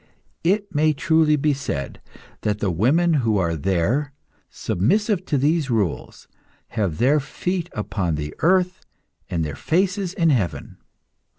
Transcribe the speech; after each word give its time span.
It 0.43 0.73
may 0.73 0.93
truly 0.93 1.35
be 1.35 1.53
said 1.53 2.01
that 2.41 2.57
the 2.57 2.71
women 2.71 3.13
who 3.21 3.37
are 3.37 3.55
there, 3.55 4.13
submissive 4.49 5.25
to 5.27 5.37
these 5.37 5.69
rules, 5.69 6.27
have 6.69 6.97
their 6.97 7.19
feet 7.19 7.69
upon 7.73 8.17
earth 8.39 8.83
and 9.29 9.45
their 9.45 9.53
faces 9.55 10.13
in 10.15 10.31
heaven. 10.31 10.77